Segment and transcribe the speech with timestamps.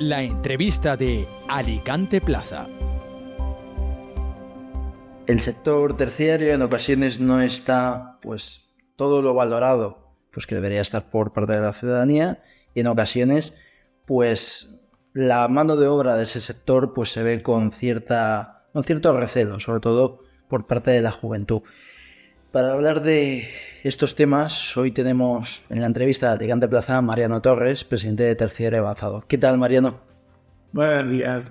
[0.00, 2.66] La entrevista de Alicante Plaza.
[5.28, 11.10] El sector terciario en ocasiones no está pues todo lo valorado pues que debería estar
[11.10, 12.42] por parte de la ciudadanía
[12.74, 13.54] y en ocasiones
[14.04, 14.80] pues
[15.12, 19.60] la mano de obra de ese sector pues se ve con cierta con cierto recelo,
[19.60, 21.62] sobre todo por parte de la juventud.
[22.54, 23.48] Para hablar de
[23.82, 28.36] estos temas, hoy tenemos en la entrevista de Alicante Plaza a Mariano Torres, presidente de
[28.36, 29.24] Terciario Avanzado.
[29.26, 29.98] ¿Qué tal, Mariano?
[30.70, 31.50] Buenos días.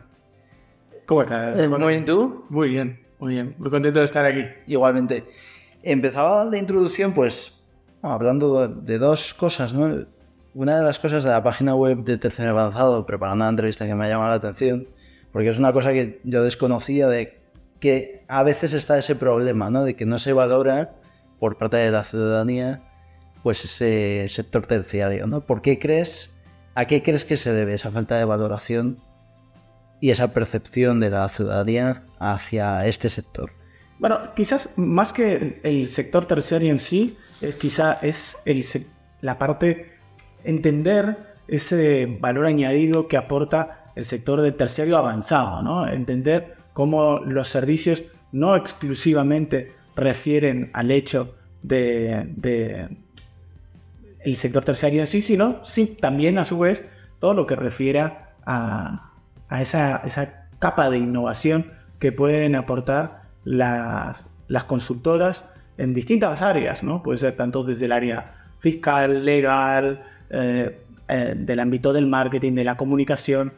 [1.05, 1.59] ¿Cómo estás?
[1.59, 2.45] Eh, muy bien, ¿tú?
[2.47, 3.53] Muy bien, muy bien.
[3.57, 4.45] Muy contento de estar aquí.
[4.65, 5.25] Igualmente.
[5.81, 7.53] Empezaba la introducción, pues,
[8.01, 10.05] hablando de dos cosas, ¿no?
[10.53, 13.93] Una de las cosas de la página web de Terciario Avanzado, preparando una entrevista que
[13.93, 14.87] me ha llamado la atención,
[15.33, 17.42] porque es una cosa que yo desconocía de
[17.83, 19.83] que a veces está ese problema, ¿no?
[19.83, 20.95] De que no se valora
[21.37, 22.81] por parte de la ciudadanía
[23.43, 25.27] pues ese sector terciario.
[25.41, 26.29] ¿Por qué crees,
[26.75, 29.01] a qué crees que se debe esa falta de valoración
[29.99, 33.51] y esa percepción de la ciudadanía hacia este sector?
[33.99, 38.63] Bueno, quizás más que el sector terciario en sí, es quizá es el,
[39.19, 39.91] la parte
[40.45, 45.85] entender ese valor añadido que aporta el sector del terciario avanzado, ¿no?
[45.85, 52.89] Entender cómo los servicios no exclusivamente refieren al hecho de,
[54.19, 56.83] el sector terciario en sí, sino sí, también a su vez
[57.19, 57.99] todo lo que refiere
[58.45, 59.11] a,
[59.59, 60.01] esa,
[60.59, 64.25] capa de innovación que pueden aportar las,
[64.67, 65.45] consultoras
[65.77, 67.01] en distintas áreas, ¿no?
[67.01, 72.63] Puede ser tanto desde el área fiscal, legal, eh, eh, del ámbito del marketing, de
[72.63, 73.53] la comunicación.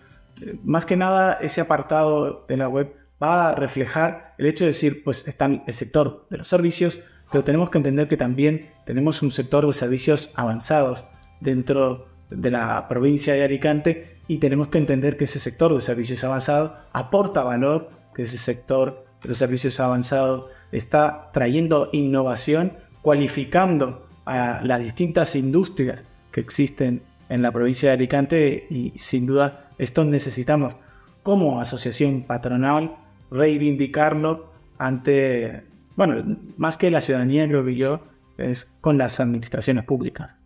[0.63, 5.03] Más que nada, ese apartado de la web va a reflejar el hecho de decir,
[5.03, 6.99] pues está el sector de los servicios,
[7.31, 11.05] pero tenemos que entender que también tenemos un sector de servicios avanzados
[11.39, 16.23] dentro de la provincia de Alicante y tenemos que entender que ese sector de servicios
[16.23, 24.61] avanzados aporta valor, que ese sector de los servicios avanzados está trayendo innovación, cualificando a
[24.63, 30.75] las distintas industrias que existen en la provincia de Alicante y sin duda esto necesitamos
[31.23, 32.97] como asociación patronal
[33.31, 35.63] reivindicarlo ante,
[35.95, 38.01] bueno, más que la ciudadanía, creo que yo,
[38.37, 40.37] es con las administraciones públicas.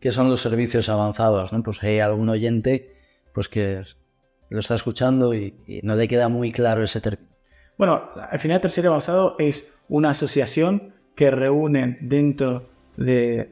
[0.00, 1.52] ¿Qué son los servicios avanzados?
[1.52, 1.62] ¿no?
[1.62, 2.94] Pues hay algún oyente
[3.32, 3.82] pues que
[4.48, 7.30] lo está escuchando y, no le queda muy claro ese término.
[7.76, 13.50] Bueno, al final Terciario Avanzado es una asociación que reúne dentro de,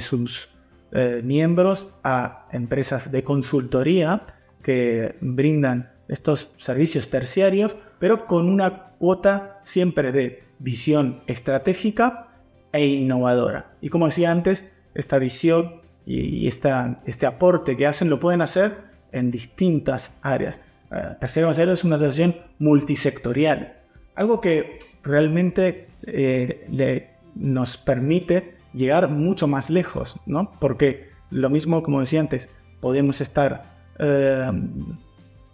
[0.00, 0.48] sus
[0.92, 4.24] eh, miembros a empresas de consultoría
[4.62, 12.28] que brindan estos servicios terciarios, pero con una cuota siempre de visión estratégica
[12.72, 13.74] e innovadora.
[13.80, 14.64] Y como decía antes,
[14.94, 20.58] esta visión y este aporte que hacen lo pueden hacer en distintas áreas.
[20.90, 23.74] Uh, Tercero es una asociación multisectorial,
[24.14, 30.52] algo que realmente eh, nos permite llegar mucho más lejos, ¿no?
[30.60, 32.48] Porque lo mismo, como decía antes,
[32.80, 34.50] podemos estar eh,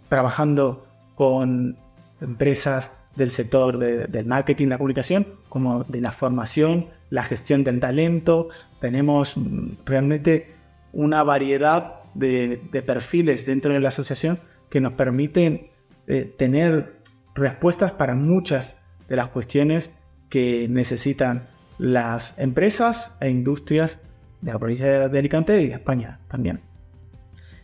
[0.09, 1.77] trabajando con
[2.21, 8.47] empresas del sector del marketing, la comunicación, como de la formación, la gestión del talento.
[8.79, 10.53] Tenemos mm, realmente
[10.93, 15.69] una variedad de, perfiles dentro de la asociación que nos permiten
[16.07, 16.99] eh, tener
[17.35, 18.75] respuestas para muchas
[19.07, 19.91] de las cuestiones
[20.29, 23.99] que necesitan las empresas e industrias
[24.41, 26.68] de la provincia de Alicante y de España también.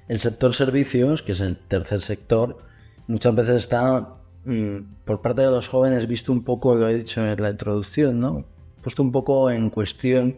[0.08, 2.60] El sector servicios, que es el tercer sector,
[3.08, 7.26] muchas veces está mm, por parte de los jóvenes visto un poco, lo he dicho
[7.26, 8.46] en la introducción, ¿no?
[8.82, 10.38] Puesto un poco en cuestión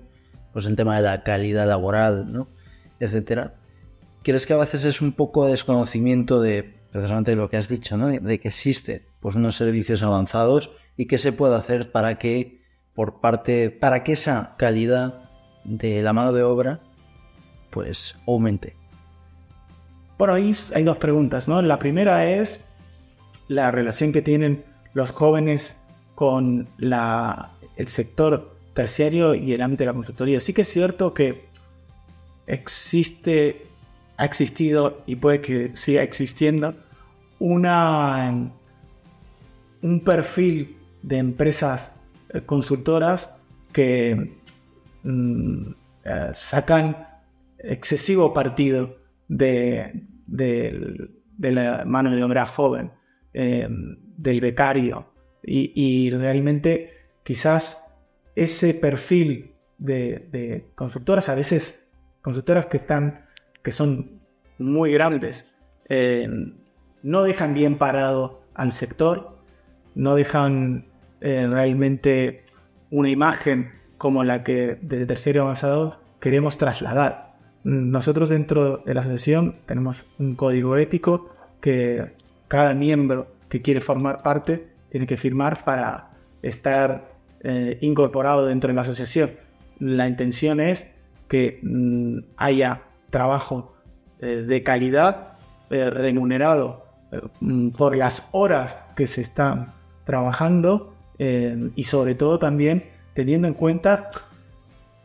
[0.54, 2.48] pues el tema de la calidad laboral, ¿no?
[3.00, 3.56] etcétera.
[4.24, 7.98] ¿Crees que a veces es un poco de desconocimiento de precisamente lo que has dicho.
[7.98, 12.62] De que existe pues unos servicios avanzados y qué se puede hacer para que
[12.94, 15.30] por parte para que esa calidad
[15.64, 16.82] de la mano de obra
[17.70, 18.77] pues aumente.
[20.18, 21.62] Bueno, ahí hay dos preguntas, ¿no?
[21.62, 22.62] La primera es
[23.48, 25.76] la relación que tienen los jóvenes
[26.16, 30.40] con el sector terciario y el ámbito de la consultoría.
[30.40, 31.46] Sí que es cierto que
[32.48, 33.68] existe,
[34.18, 36.74] ha existido y puede que siga existiendo
[37.38, 38.52] una,
[39.84, 41.92] un perfil de empresas
[42.30, 43.30] eh, consultoras
[43.72, 44.36] que
[45.04, 45.70] mm,
[46.04, 47.08] eh, sacan
[47.60, 48.96] excesivo partido
[49.28, 50.08] de,
[51.38, 52.92] la mano de obra joven,
[53.34, 55.14] eh, del becario.
[55.44, 56.94] Y, realmente
[57.24, 57.82] quizás
[58.36, 61.80] ese perfil de, consultoras, a veces
[62.22, 63.26] consultoras que están,
[63.64, 64.20] que son
[64.58, 65.46] muy grandes.
[65.90, 66.28] Eh,
[67.04, 69.38] no dejan bien parado al sector,
[69.96, 70.88] no dejan
[71.22, 72.44] eh, realmente
[72.92, 77.27] una imagen como la que desde tercero avanzado queremos trasladar.
[77.68, 82.14] Nosotros dentro de la asociación tenemos un código ético que
[82.48, 86.12] cada miembro que quiere formar parte tiene que firmar para
[86.42, 87.12] estar
[87.42, 89.32] eh, incorporado dentro de la asociación.
[89.80, 90.88] La intención es
[91.28, 93.76] que mm, haya trabajo
[94.22, 95.34] eh, de calidad
[95.70, 96.86] eh, remunerado
[97.42, 99.74] mm, por las horas que se están
[100.06, 102.86] trabajando y sobre todo también
[103.16, 104.12] teniendo en cuenta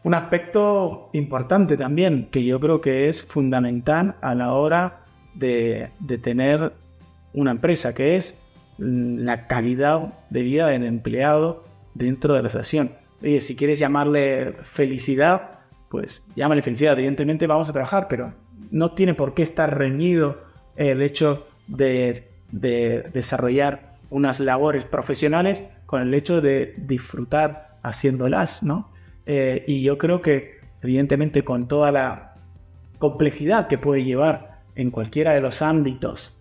[0.05, 5.05] un aspecto importante también que yo creo que es fundamental a la hora
[5.35, 6.73] de, de tener
[7.33, 8.35] una empresa, que es
[8.79, 11.65] la calidad de vida del empleado
[11.95, 12.93] dentro de la asociación.
[13.23, 16.95] Oye, si quieres llamarle felicidad, pues llámale felicidad.
[16.95, 18.35] Evidentemente vamos a trabajar, pero
[18.71, 20.43] no tiene por qué estar reñido
[20.77, 28.92] el hecho de, desarrollar unas labores profesionales con el hecho de disfrutar haciéndolas, ¿no?
[29.27, 32.35] Eh, y yo creo que, evidentemente, con toda la
[32.99, 36.37] complejidad que puede llevar en cualquiera de los ámbitos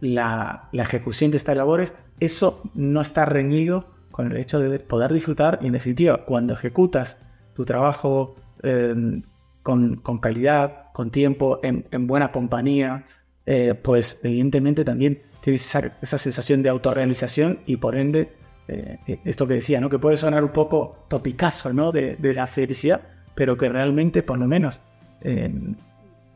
[0.00, 5.58] la, ejecución de estas labores, eso no está reñido con el hecho de poder disfrutar.
[5.62, 7.18] Y en definitiva, cuando ejecutas
[7.54, 9.22] tu trabajo em,
[9.62, 13.04] con, calidad, con tiempo, en, buena compañía,
[13.46, 18.32] eh, pues evidentemente también tienes esa, sensación de autorrealización y por ende,
[18.68, 19.90] eh, eh, esto que decía, ¿no?
[19.90, 21.92] que puede sonar un poco topicazo ¿no?
[21.92, 23.02] de, la felicidad,
[23.34, 24.80] pero que realmente, por lo menos
[25.22, 25.76] en,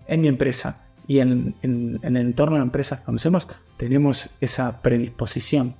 [0.09, 5.75] mi empresa y en, el entorno de la empresa que conocemos, tenemos esa predisposición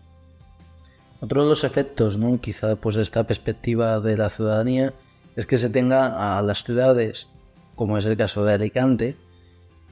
[1.21, 2.41] otro de los efectos, ¿no?
[2.41, 4.95] quizá pues, de esta perspectiva de la ciudadanía,
[5.37, 7.29] es que se tenga a las ciudades,
[7.77, 9.17] como es el caso de Alicante,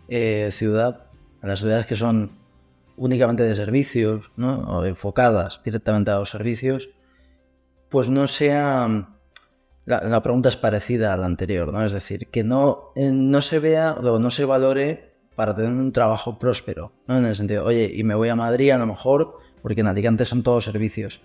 [0.09, 1.05] eh, ciudad,
[1.43, 2.31] a las ciudades que son
[2.99, 4.61] únicamente de servicios, ¿no?
[4.61, 6.91] o enfocadas directamente a los servicios,
[7.89, 9.15] pues no sea...
[9.87, 11.83] La, pregunta es parecida a la anterior, ¿no?
[11.83, 15.93] Es decir, que no, eh, no se vea o no se valore para tener un
[15.93, 17.17] trabajo próspero, ¿no?
[17.17, 20.27] En el sentido, oye, y me voy a Madrid a lo mejor porque en Alicante
[20.27, 21.23] son todos servicios.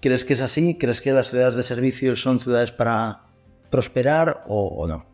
[0.00, 0.76] ¿Crees que es así?
[0.78, 3.24] ¿Crees que las ciudades de servicios son ciudades para
[3.70, 5.06] prosperar o, no?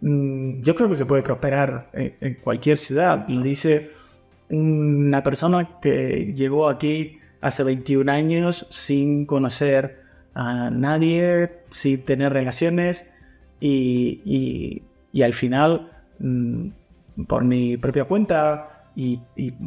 [0.00, 3.28] Mm, yo creo que se puede prosperar en, cualquier ciudad.
[3.28, 3.90] Lo dice
[4.50, 10.00] una persona que llegó aquí hace 21 años sin conocer
[10.34, 13.06] a nadie, sin tener relaciones
[13.60, 14.82] y,
[15.22, 16.68] al final, mm,
[17.26, 19.20] por mi propia cuenta, y,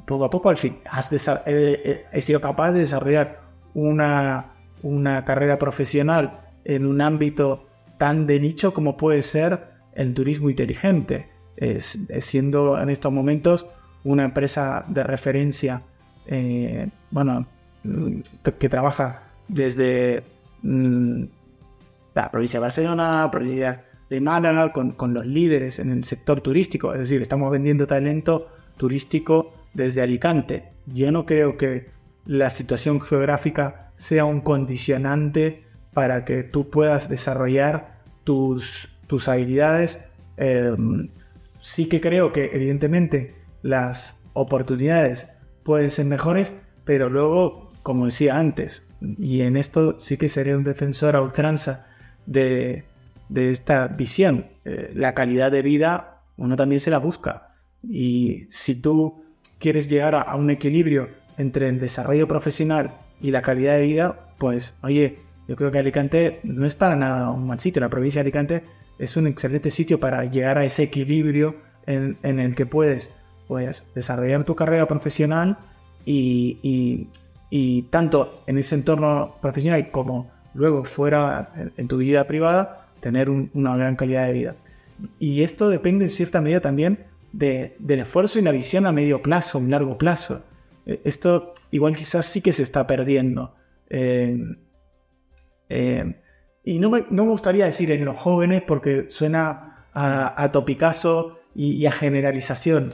[0.07, 1.11] poco a poco al fin has
[1.45, 3.41] he, sido capaz de desarrollar
[3.75, 7.67] una, una carrera profesional en un ámbito
[7.99, 11.29] tan de nicho como puede ser el turismo inteligente,
[12.19, 13.67] siendo en estos momentos
[14.03, 15.83] una empresa de referencia,
[16.25, 17.47] eh, bueno,
[18.57, 20.23] que trabaja desde
[20.61, 21.23] mm,
[22.13, 26.93] la provincia de Barcelona, provincia de Málaga, con, con, los líderes en el sector turístico,
[26.93, 30.69] es decir, estamos vendiendo talento turístico desde Alicante.
[30.87, 31.89] Yo no creo que
[32.25, 35.63] la situación geográfica sea un condicionante
[35.93, 39.99] para que tú puedas desarrollar tus, tus habilidades.
[40.37, 41.09] Em,
[41.59, 45.27] sí que creo que evidentemente las oportunidades
[45.63, 50.63] pueden ser mejores, pero luego, como decía antes, y en esto sí que sería un
[50.63, 51.87] defensor a ultranza
[52.25, 52.85] de,
[53.33, 57.55] esta visión, eh, la calidad de vida uno también se la busca.
[57.83, 59.23] Y si tú
[59.59, 64.73] quieres llegar a, un equilibrio entre el desarrollo profesional y la calidad de vida, pues
[64.81, 67.81] oye, yo creo que Alicante no es para nada un mal sitio.
[67.81, 68.63] La provincia de Alicante
[68.97, 73.09] es un excelente sitio para llegar a ese equilibrio en, el que puedes,
[73.49, 75.57] pues, desarrollar tu carrera profesional
[76.05, 77.07] y,
[77.89, 83.95] tanto en ese entorno profesional como luego fuera en, tu vida privada, tener una gran
[83.95, 84.55] calidad de vida.
[85.17, 89.57] Y esto depende en cierta medida también del esfuerzo y la visión a medio plazo,
[89.57, 90.43] a largo plazo.
[90.85, 93.55] Eh, esto igual quizás sí que se está perdiendo.
[93.89, 94.37] Eh,
[95.69, 96.15] eh,
[96.63, 102.93] y no me, gustaría decir en los jóvenes porque suena a, topicazo y, a generalización.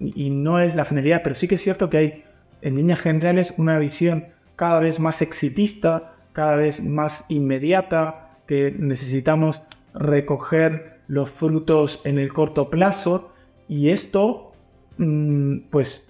[0.00, 2.24] Y, no es la finalidad, pero sí que es cierto que hay
[2.62, 9.60] en líneas generales una visión cada vez más exitista, cada vez más inmediata, que necesitamos
[9.92, 13.32] recoger los frutos en el corto plazo
[13.68, 14.52] y esto,
[14.96, 16.08] mm, pues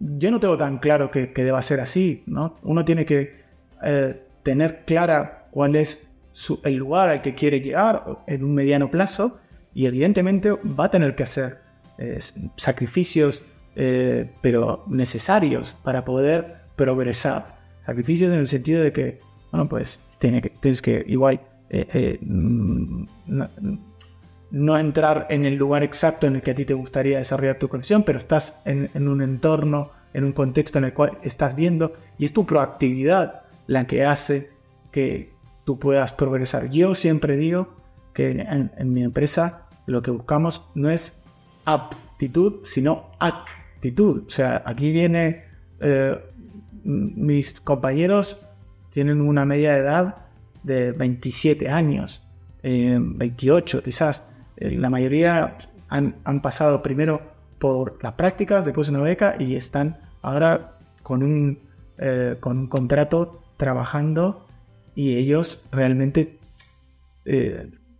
[0.00, 2.56] yo no tengo tan claro que, deba ser así, ¿no?
[2.64, 3.44] Uno tiene que
[3.84, 6.04] eh, tener clara cuál es
[6.64, 9.38] el lugar al que quiere llegar en un mediano plazo
[9.74, 11.60] y evidentemente va a tener que hacer
[11.98, 12.18] eh,
[12.56, 13.42] sacrificios,
[13.76, 17.58] eh, pero necesarios para poder progresar.
[17.84, 21.40] Sacrificios en el sentido de que, bueno, pues tienes que, tienes que igual
[22.20, 23.04] mm,
[24.50, 27.68] no, entrar en el lugar exacto en el que a ti te gustaría desarrollar tu
[27.68, 31.94] conexión, pero estás en, en un entorno, en un contexto en el cual estás viendo
[32.18, 34.50] y es tu proactividad la que hace
[34.90, 36.70] que tú puedas progresar.
[36.70, 37.74] Yo siempre digo
[38.12, 41.14] que en, mi empresa lo que buscamos no es
[41.64, 44.24] aptitud, sino actitud.
[44.26, 45.44] O sea, aquí viene,
[45.80, 46.18] eh,
[46.82, 48.38] mis compañeros
[48.90, 50.16] tienen una media de edad
[50.62, 52.22] de 27 años,
[52.62, 54.24] 28 eh, quizás.
[54.56, 57.20] Eh, la mayoría han, han, pasado primero
[57.58, 61.58] por las prácticas, después una beca y están ahora con un,
[62.40, 64.46] con un contrato trabajando
[64.94, 66.38] y ellos realmente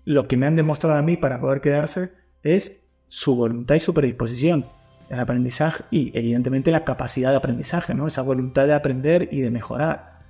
[0.05, 2.73] lo que me han demostrado a mí para poder quedarse es
[3.09, 4.67] su voluntad y su predisposición
[5.11, 8.07] al aprendizaje y evidentemente la capacidad de aprendizaje, ¿no?
[8.07, 10.21] Esa voluntad de aprender y de mejorar.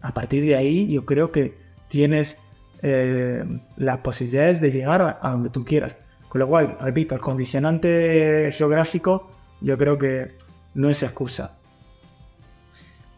[0.00, 1.56] A partir de ahí yo creo que
[1.88, 2.36] tienes
[2.82, 3.44] eh,
[3.76, 5.96] las posibilidades de llegar a donde tú quieras.
[6.28, 9.30] Con lo cual, repito, el condicionante geográfico
[9.60, 10.32] yo creo que
[10.74, 11.56] no es excusa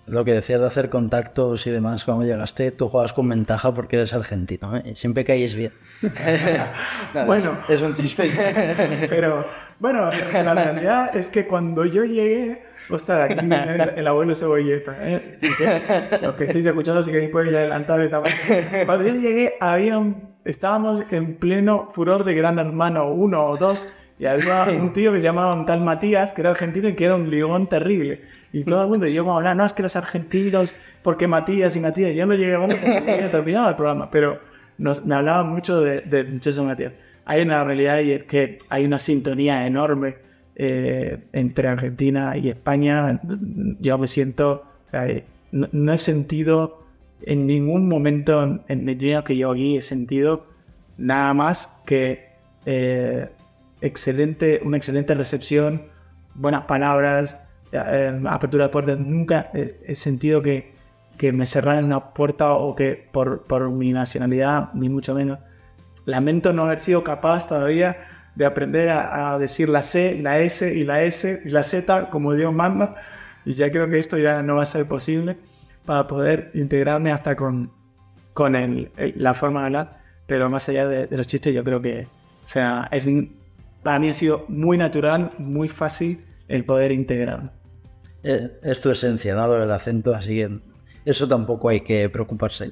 [0.09, 3.97] lo que decías de hacer contactos y demás cuando llegaste, tú juegas con ventaja porque
[3.97, 4.95] eres argentino, ¿eh?
[4.95, 5.73] siempre caes bien.
[7.27, 8.31] bueno, es, un chiste.
[9.11, 9.45] pero
[9.79, 13.47] bueno, la realidad es que cuando yo llegué, ostras, aquí
[13.97, 15.35] el, abuelo cebolleta, ¿eh?
[15.37, 15.65] sí, sí.
[16.23, 18.85] Los que estáis escuchando, si queréis podéis adelantar esta parte.
[18.87, 19.99] Cuando yo llegué, había
[20.45, 23.88] estábamos en pleno furor de Gran Hermano 1 o 2
[24.19, 27.05] y había un tío que se llamaba un tal Matías, que era argentino y que
[27.05, 28.23] era un ligón terrible.
[28.53, 31.77] Y todo el mundo, y yo como hablaba, no, es que los argentinos, porque Matías
[31.77, 34.41] y Matías, yo no llegué a porque terminado el programa, pero
[34.79, 36.95] nos, me hablaba mucho de, de Matías.
[37.27, 40.17] Hay una realidad y es que hay una sintonía enorme
[40.57, 43.21] eh, entre Argentina y España.
[43.81, 44.65] Yo me siento,
[45.53, 46.87] no, he sentido
[47.21, 50.47] en ningún momento en, en día que yo aquí he sentido
[50.97, 52.29] nada más que
[52.65, 53.29] eh,
[53.80, 55.88] excelente, una excelente recepción,
[56.35, 57.37] buenas palabras,
[57.73, 58.99] eh, apertura de puertas.
[58.99, 60.75] Nunca he, sentido que,
[61.16, 65.38] que, me cerraran una puerta o que por, por, mi nacionalidad, ni mucho menos.
[66.04, 67.97] Lamento no haber sido capaz todavía
[68.35, 72.35] de aprender a, decir la C, la S y la S y la Z como
[72.35, 72.97] Dios manda.
[73.44, 75.38] Y ya creo que esto ya no va a ser posible
[75.85, 77.73] para poder integrarme hasta con,
[78.32, 79.99] con el, la forma de hablar.
[80.26, 82.06] Pero más allá de, de los chistes, yo creo que
[82.49, 83.04] o sea, es
[83.82, 87.52] para mí ha sido muy natural, muy fácil el poder integrar.
[88.23, 90.61] Eh, es tu esencia, dado el acento, así que
[91.04, 92.70] eso tampoco hay que preocuparse.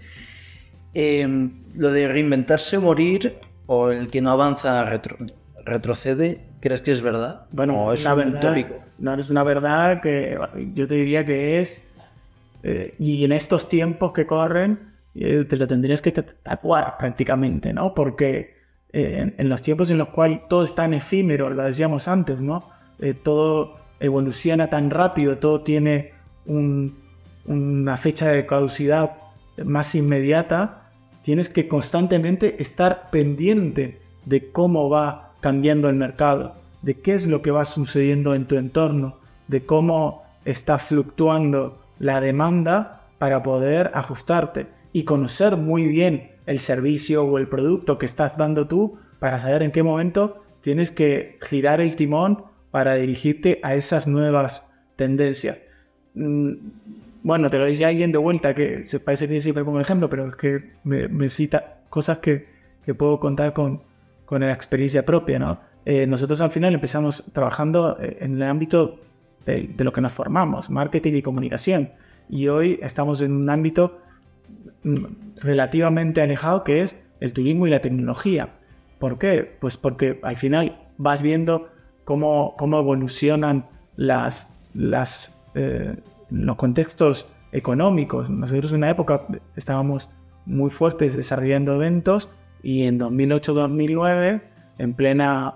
[0.95, 4.85] Em, lo de reinventarse o morir, o el que no avanza
[5.65, 7.47] retrocede, ¿crees que es verdad?
[7.53, 8.77] Bueno, es un tópico.
[8.99, 10.39] No, es una verdad que
[10.73, 11.83] yo te diría que es,
[12.63, 17.95] eh, y en estos tiempos que corren, eh, te lo tendrías que tatuar prácticamente, ¿no?
[17.95, 18.56] Porque
[18.93, 22.69] eh, en, los tiempos en los cuales todo es tan efímero, lo decíamos antes, ¿no?
[22.99, 26.13] Eh, todo evoluciona tan rápido, todo tiene
[26.47, 29.17] una fecha de caducidad
[29.65, 30.91] más inmediata,
[31.23, 37.43] tienes que constantemente estar pendiente de cómo va cambiando el mercado, de qué es lo
[37.43, 39.17] que va sucediendo en tu entorno,
[39.49, 47.25] de cómo está fluctuando la demanda para poder ajustarte y conocer muy bien el servicio
[47.25, 51.81] o el producto que estás dando tú para saber en qué momento tienes que girar
[51.81, 54.63] el timón para dirigirte a esas nuevas
[54.97, 55.61] tendencias.
[56.15, 56.53] Mm,
[57.23, 60.29] bueno, te lo dice alguien de vuelta que se parece que siempre como ejemplo, pero
[60.29, 62.55] es que me, cita cosas que,
[62.97, 63.83] puedo contar con,
[64.25, 65.59] con la experiencia propia, ¿no?
[65.87, 68.99] Eh, nosotros al final empezamos trabajando eh, en el ámbito
[69.47, 71.93] de, lo que nos formamos, marketing y comunicación.
[72.29, 74.01] Y hoy estamos en un ámbito
[75.43, 78.55] relativamente alejado que es el turismo y la tecnología.
[78.99, 79.57] ¿Por qué?
[79.61, 81.69] Pues porque al final vas viendo
[82.05, 83.67] cómo, cómo evolucionan
[85.55, 85.97] eh,
[86.31, 88.31] los contextos económicos.
[88.31, 90.09] Nosotros en una época estábamos
[90.45, 92.29] muy fuertes desarrollando eventos
[92.63, 94.43] y en 2008-2009,
[94.79, 95.55] en plena,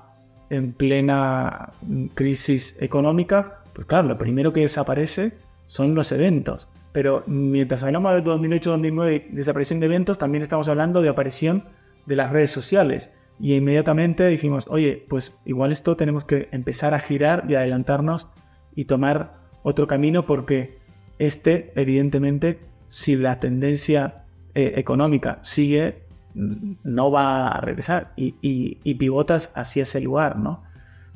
[0.50, 1.72] en plena
[2.14, 5.32] crisis económica, pues claro, lo primero que desaparece
[5.66, 6.68] son los eventos.
[6.92, 11.64] Pero mientras hablamos de 2008-2009 desaparición de eventos, también estamos hablando de aparición
[12.06, 13.10] de las redes sociales.
[13.38, 18.28] Y inmediatamente dijimos, oye, pues igual esto tenemos que empezar a girar y adelantarnos
[18.74, 20.74] y tomar otro camino porque
[21.18, 26.02] este, evidentemente, si la tendencia eh, económica sigue,
[26.34, 30.62] no va a regresar y, y, pivotas hacia ese lugar, ¿no?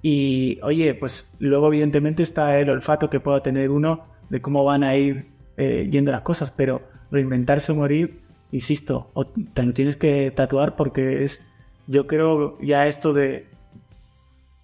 [0.03, 4.83] Y oye, pues luego evidentemente está el olfato que pueda tener uno de cómo van
[4.83, 8.21] a ir eh, yendo las cosas, pero reinventarse o morir,
[8.51, 11.47] insisto, o te lo tienes que tatuar porque es,
[11.87, 13.47] yo creo ya esto de,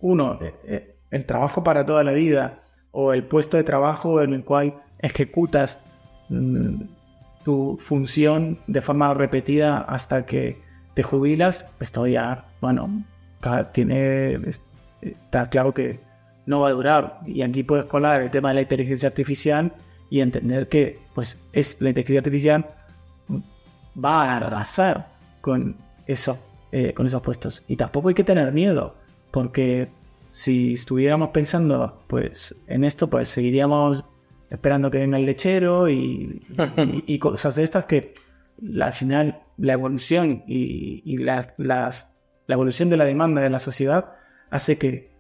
[0.01, 4.45] uno, eh, el trabajo para toda la vida o el puesto de trabajo en el
[4.45, 5.81] cual ejecutas
[6.29, 6.83] mm,
[7.45, 10.61] tu función de forma repetida hasta que
[10.95, 13.05] te jubilas, esto ya, bueno,
[13.73, 14.39] tiene,
[15.01, 16.01] está claro que
[16.47, 17.21] no va a durar.
[17.27, 19.73] Y aquí puedes colar el tema de la inteligencia artificial
[20.11, 22.75] y entender que pues, es, la inteligencia artificial
[24.03, 25.77] va a arrasar con,
[26.07, 26.39] eso,
[26.73, 27.63] eh, con esos puestos.
[27.69, 28.97] Y tampoco hay que tener miedo,
[29.31, 29.89] porque
[30.29, 34.05] si estuviéramos pensando pues, en esto, pues seguiríamos
[34.51, 36.43] esperando que venga el lechero y,
[37.07, 38.15] y, cosas de estas que
[38.81, 44.13] al final la evolución y, las, la evolución de la demanda de la sociedad
[44.51, 45.11] hace que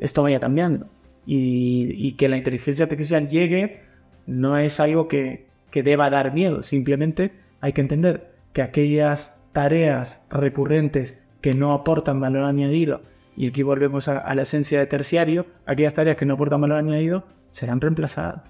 [0.00, 0.88] esto vaya cambiando.
[1.26, 3.83] Y, que la inteligencia artificial llegue
[4.26, 11.18] no es algo que, deba dar miedo, simplemente hay que entender que aquellas tareas recurrentes
[11.40, 13.02] que no aportan valor añadido,
[13.36, 17.24] y aquí volvemos a, la esencia de terciario, aquellas tareas que no aportan valor añadido
[17.50, 18.42] serán reemplazadas.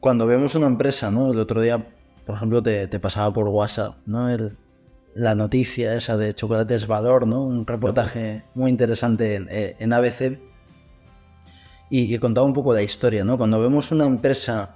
[0.00, 1.30] Cuando vemos una empresa, ¿no?
[1.30, 1.86] El otro día,
[2.24, 4.30] por ejemplo, te, pasaba por WhatsApp, ¿no?
[4.30, 4.56] El,
[5.14, 7.42] la noticia esa de Chocolates Valor, ¿no?
[7.42, 10.38] Un reportaje muy interesante en, ABC.
[11.90, 13.36] Y, contaba un poco la historia, ¿no?
[13.36, 14.74] Cuando vemos una empresa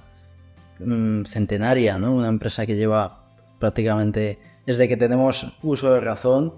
[0.80, 2.12] mm, centenaria, ¿no?
[2.12, 3.24] Una empresa que lleva
[3.60, 6.54] prácticamente desde que tenemos uso de razón.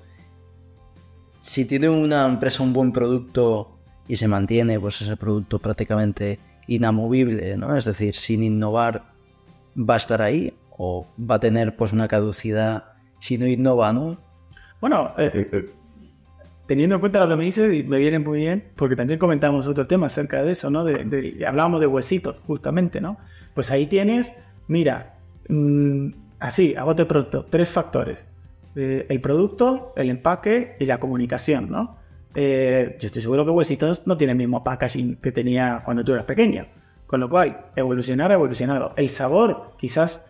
[1.42, 7.56] Si tiene una empresa un buen producto y se mantiene pues ese producto prácticamente inamovible,
[7.56, 7.76] ¿no?
[7.76, 9.12] Es decir, sin innovar,
[9.78, 14.18] va a estar ahí o va a tener pues una caducidad si no innova, ¿no?
[14.80, 15.70] Bueno, eh, eh,
[16.66, 19.86] teniendo en cuenta lo que me dices, me viene muy bien, porque también comentamos otro
[19.86, 20.84] tema acerca de eso, ¿no?
[20.84, 23.18] De, hablábamos de huesitos, justamente, ¿no?
[23.54, 24.34] Pues ahí tienes,
[24.68, 28.26] mira, mm, así, a bote pronto, tres factores.
[28.74, 31.96] el producto, el empaque y la comunicación, ¿no?
[32.36, 36.24] yo estoy seguro que Huesitos no tiene el mismo packaging que tenía cuando tú eras
[36.24, 36.66] pequeño.
[37.06, 38.92] Con lo cual, evolucionar, evolucionado.
[38.96, 40.22] El sabor, quizás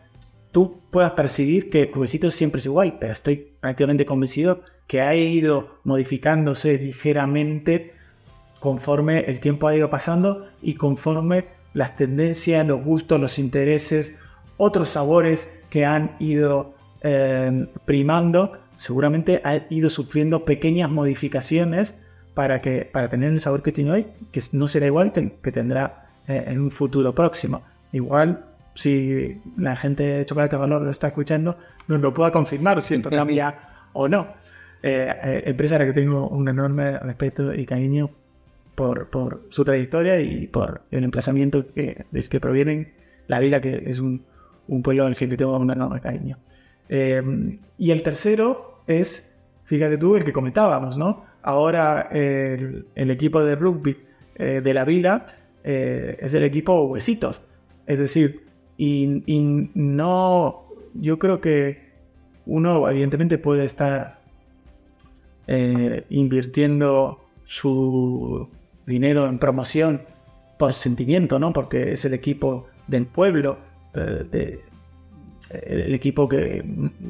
[0.53, 5.79] tú puedas percibir que Huesitos siempre es igual, pero estoy prácticamente convencido que ha ido
[5.85, 7.95] modificándose ligeramente
[8.61, 14.13] conforme el tiempo ha ido pasando y conforme las tendencias, los gustos, los intereses,
[14.57, 21.95] otros sabores que han ido eh, primando, seguramente ha ido sufriendo pequeñas modificaciones
[22.35, 26.09] para, que, para tener el sabor que tiene hoy, que no será igual que, tendrá
[26.27, 27.63] eh, en un futuro próximo.
[27.93, 28.45] Igual
[28.75, 31.57] si la gente de Chocolate Valor lo está escuchando,
[31.89, 33.55] nos lo pueda confirmar si esto cambia
[33.93, 34.29] o no.
[34.89, 38.09] Eh, eh, empresa a la que tengo un enorme respeto y cariño
[38.77, 42.93] por, por su trayectoria y por el emplazamiento que, del que provienen,
[43.27, 44.23] la vila que es un,
[44.69, 46.39] un pueblo al que tengo un enorme cariño.
[46.89, 47.21] Eh,
[47.79, 49.29] y el tercero es,
[49.65, 51.25] fíjate tú, el que comentábamos, ¿no?
[51.43, 53.97] Ahora el, el equipo de rugby
[54.39, 55.27] de la vila
[55.65, 57.43] es el equipo Huesitos.
[57.87, 58.43] Es decir,
[58.77, 59.25] y,
[59.75, 61.91] no, yo creo que
[62.45, 64.16] uno evidentemente puede estar
[65.47, 68.49] eh, invirtiendo su
[68.87, 70.03] dinero en promoción
[70.59, 71.53] por sentimiento, ¿no?
[71.53, 73.59] Porque es el equipo del pueblo,
[73.95, 74.61] eh,
[75.51, 76.65] el equipo que,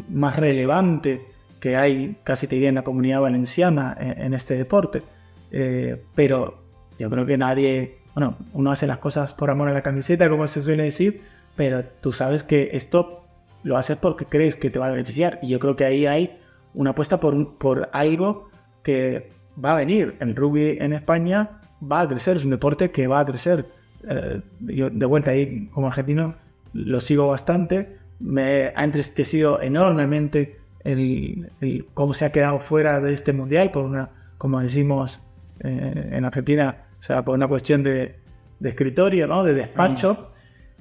[0.09, 1.25] más relevante
[1.61, 5.03] que hay, casi te diría, en la comunidad valenciana en, este deporte.
[5.51, 6.62] Eh, pero
[6.99, 10.46] yo creo que nadie, bueno, uno hace las cosas por amor a la camiseta, como
[10.46, 11.22] se suele decir,
[11.57, 13.25] pero tú sabes que esto
[13.62, 15.38] lo haces porque crees que te va a beneficiar.
[15.42, 16.38] Y yo creo que ahí hay
[16.77, 18.51] una apuesta por, por algo
[18.85, 19.31] que
[19.62, 20.17] va a venir.
[20.21, 23.67] El rugby en España va a crecer, es un deporte que va a crecer.
[24.09, 26.37] Eh, yo de vuelta ahí como argentino
[26.73, 27.99] lo sigo bastante.
[28.21, 31.51] Me ha entristecido enormemente el,
[31.95, 35.21] cómo se ha quedado fuera de este mundial por una, como decimos
[35.61, 38.15] eh, en Argentina, o sea, por una cuestión de,
[38.61, 39.45] de escritorio, ¿no?
[39.45, 40.31] de despacho.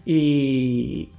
[0.06, 1.10] Y,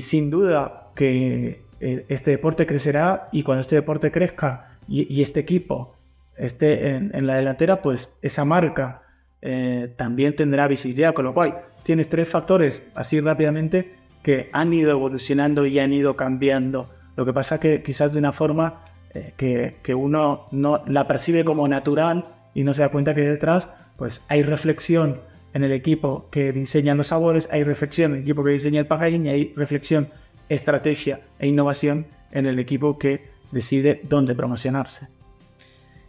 [0.00, 5.96] sin duda que eh, este deporte crecerá y cuando este deporte crezca y, este equipo
[6.36, 9.02] esté en, la delantera, pues esa marca
[9.40, 14.92] eh, también tendrá visibilidad, con lo cual tienes tres factores así rápidamente que han ido
[14.92, 16.88] evolucionando y han ido cambiando.
[17.16, 21.66] Lo que pasa que quizás de una forma eh, que, uno no la percibe como
[21.66, 25.20] natural y no se da cuenta que detrás pues hay reflexión
[25.52, 28.86] en el equipo que diseña los sabores, hay reflexión en el equipo que diseña el
[28.86, 30.08] packaging hay reflexión,
[30.48, 35.08] estrategia e innovación en el equipo que decide dónde promocionarse.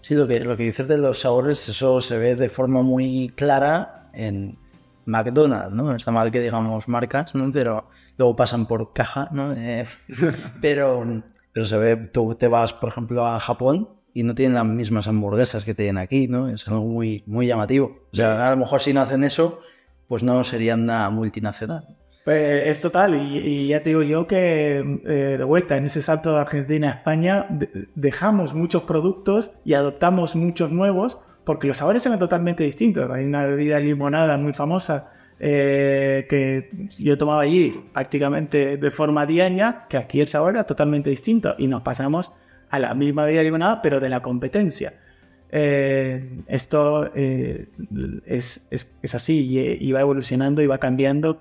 [0.02, 3.32] Sí, lo que, lo que dices de los sabores, eso se ve de forma muy
[3.36, 4.58] clara en
[5.06, 5.96] McDonald's, ¿no?
[5.96, 7.52] Está mal que digamos marcas, ¿no?
[7.52, 9.54] Pero luego pasan por caja, ¿no?
[9.54, 9.86] Eh,
[10.62, 14.66] pero, pero se ve, tú te vas, por ejemplo, a Japón y no tienen las
[14.66, 16.50] mismas hamburguesas que tienen aquí, ¿no?
[16.50, 18.08] Es algo muy, muy llamativo.
[18.12, 19.60] O sea, a lo mejor si no hacen eso,
[20.08, 21.98] pues no serían una multinacional.
[22.24, 26.34] Pues es total, y, ya te digo yo que eh, de vuelta en ese salto
[26.34, 27.48] de Argentina a España
[27.96, 33.10] dejamos muchos productos y adoptamos muchos nuevos porque los sabores eran totalmente distintos.
[33.12, 39.86] Hay una bebida limonada muy famosa eh, que yo tomaba allí prácticamente de forma diaria,
[39.90, 42.32] que aquí el sabor era totalmente distinto y nos pasamos
[42.70, 44.94] a la misma bebida limonada pero de la competencia.
[45.52, 51.40] Eh, esto es, es, así y, va evolucionando y va cambiando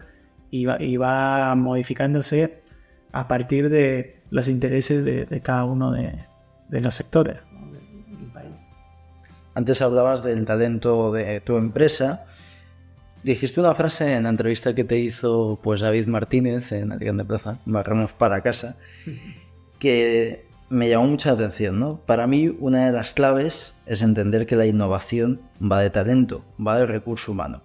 [0.53, 2.63] y va, modificándose
[3.11, 6.27] a partir de los intereses de, cada uno de,
[6.69, 7.39] los sectores
[9.55, 12.27] Antes hablabas del talento de tu empresa.
[13.23, 17.59] Dijiste una frase en la entrevista que te hizo pues David Martínez en Alicante Plaza,
[17.65, 18.77] Marranos para casa,
[19.79, 21.79] que me llamó mucha atención.
[21.79, 22.01] ¿no?
[22.05, 26.79] Para mí una de las claves es entender que la innovación va de talento, va
[26.79, 27.63] de recurso humano.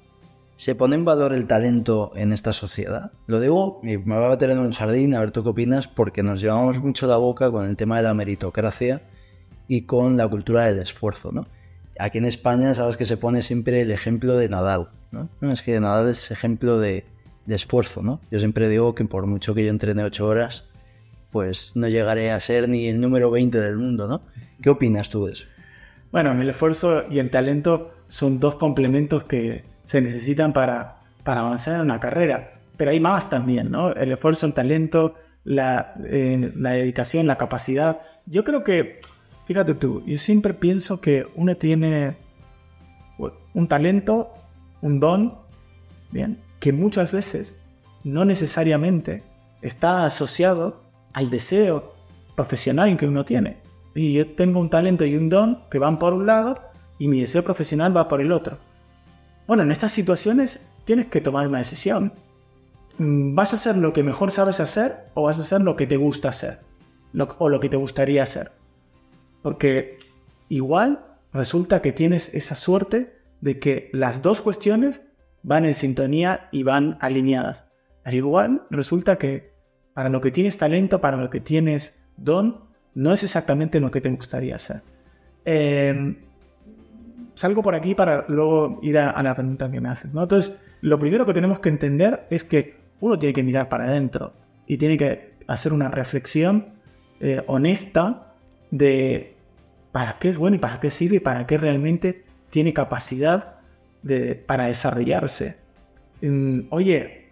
[0.57, 3.11] ¿Se pone en valor el talento en esta sociedad?
[3.27, 5.87] Lo digo, y me voy a meter en un jardín a ver tú qué opinas,
[5.87, 9.01] porque nos llevamos mucho la boca con el tema de la meritocracia
[9.67, 11.45] y con la cultura del esfuerzo, ¿no?
[11.99, 15.29] Aquí en España sabes que se pone siempre el ejemplo de Nadal, ¿no?
[15.51, 17.05] es que Nadal es ejemplo de,
[17.47, 18.19] esfuerzo, ¿no?
[18.31, 20.65] Yo siempre digo que por mucho que yo entrene ocho horas,
[21.31, 24.21] pues no llegaré a ser ni el número 20 del mundo, ¿no?
[24.61, 25.45] ¿Qué opinas tú de eso?
[26.11, 31.76] Bueno, el esfuerzo y el talento son dos complementos que se necesitan para, para avanzar
[31.76, 32.60] en una carrera.
[32.76, 33.93] Pero hay más también, ¿no?
[33.93, 38.02] El esfuerzo, el talento, la, eh, la dedicación, la capacidad.
[38.26, 39.00] Yo creo que,
[39.45, 42.17] fíjate tú, yo siempre pienso que uno tiene
[43.54, 44.34] un talento,
[44.82, 45.39] un don,
[46.12, 47.56] bien, que muchas veces
[48.04, 49.23] no necesariamente
[49.62, 51.95] está asociado al deseo
[52.36, 53.58] profesional que uno tiene.
[53.95, 56.60] Y yo tengo un talento y un don que van por un lado
[57.00, 58.66] y mi deseo profesional va por el otro.
[59.47, 62.13] Bueno, en estas situaciones tienes que tomar una decisión.
[62.97, 65.88] Mm, ¿Vas a hacer lo que mejor sabes hacer o vas a hacer lo que
[65.88, 66.60] te gusta hacer?
[67.39, 68.51] o lo que te gustaría hacer.
[69.41, 69.97] Porque
[70.49, 75.01] igual resulta que tienes esa suerte de que las dos cuestiones
[75.41, 77.65] van en sintonía y van alineadas.
[78.03, 79.51] Al igual resulta que
[79.93, 84.01] para lo que tienes talento, para lo que tienes don, no es exactamente lo que
[84.01, 84.83] te gustaría hacer.
[85.45, 86.26] Eh,
[87.38, 90.12] salgo por aquí para luego ir a, la pregunta que me haces.
[90.13, 90.23] ¿no?
[90.23, 94.34] Entonces, lo primero que tenemos que entender es que uno tiene que mirar para adentro
[94.65, 96.73] y tiene que hacer una reflexión
[97.19, 98.34] eh, honesta
[98.71, 99.36] de
[99.91, 103.56] para qué es bueno y para qué sirve y para qué realmente tiene capacidad
[104.45, 105.58] para desarrollarse.
[106.21, 107.28] Mm, oye,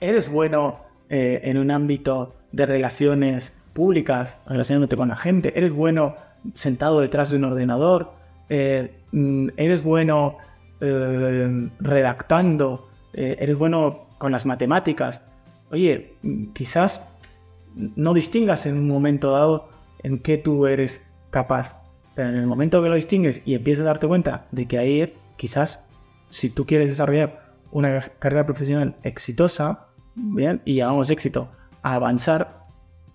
[0.00, 6.16] eres bueno eh, en un ámbito de relaciones públicas, relacionándote con la gente, eres bueno
[6.54, 8.15] sentado detrás de un ordenador,
[8.48, 10.38] eh, mm, eres bueno
[10.80, 15.22] eh, redactando, eh, eres bueno con las matemáticas.
[15.70, 17.02] Oye, mm, quizás
[17.74, 19.68] no distingas en un momento dado
[20.02, 21.82] en qué tú eres capaz.
[22.14, 25.14] Pero en el momento que lo distingues y empiezas a darte cuenta de que ahí
[25.36, 25.80] quizás
[26.28, 31.48] si tú quieres desarrollar una carrera profesional exitosa, bien, y llevamos éxito
[31.82, 32.64] a avanzar,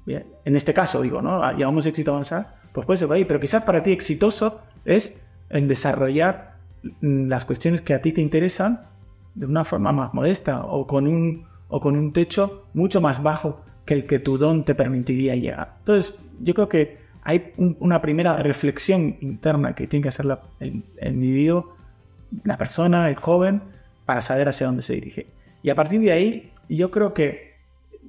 [0.05, 1.51] bien, en este caso digo, ¿no?
[1.53, 5.13] Llevamos éxito a avanzar, pues puede ser ahí, pero quizás para ti exitoso es
[5.51, 6.57] en desarrollar
[7.01, 8.87] las cuestiones que a ti te interesan
[9.35, 13.61] de una forma más modesta o con un, o con un techo mucho más bajo
[13.85, 15.75] que el que tu don te permitiría llegar.
[15.79, 20.25] Entonces, yo creo que hay una primera reflexión interna que tiene que hacer
[20.59, 21.75] el, individuo,
[22.43, 23.61] la persona, el joven,
[24.05, 25.27] para saber hacia dónde se dirige.
[25.61, 27.55] Y a partir de ahí, yo creo que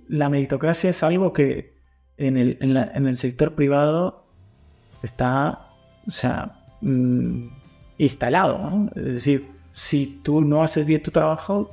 [0.09, 1.75] la meritocracia es algo que
[2.17, 4.25] en el, en el sector privado
[5.03, 5.69] está,
[6.07, 7.47] o sea, Mm,
[7.99, 8.91] instalado.
[8.97, 11.71] Es decir, si tú no haces bien tu trabajo,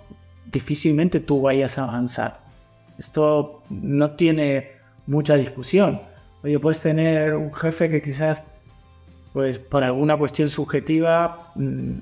[0.51, 2.41] difícilmente tú vayas a avanzar.
[2.97, 4.71] Esto no tiene
[5.07, 6.01] mucha discusión.
[6.43, 8.43] Oye, puedes tener un jefe que quizás,
[9.33, 11.99] pues por alguna cuestión subjetiva, mm,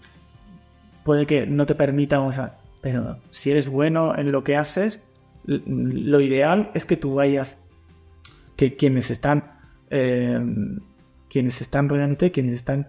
[1.03, 2.57] puede que no te permita avanzar.
[2.81, 5.01] Pero si eres bueno en lo que haces,
[5.45, 7.57] lo ideal es que tú vayas,
[8.57, 9.53] que quienes están,
[9.89, 10.39] eh,
[11.29, 12.87] quienes están rodeándote, quienes están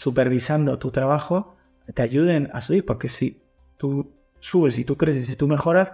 [0.00, 1.56] supervisando tu trabajo
[1.94, 3.42] te ayuden a subir, porque si
[3.76, 5.92] tú subes y tú creces y tú mejoras,